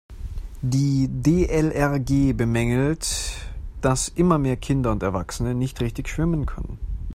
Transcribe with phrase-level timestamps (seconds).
[0.63, 3.35] Die DLRG bemängelt,
[3.81, 6.79] dass immer mehr Kinder und Erwachsene nicht richtig schwimmen können.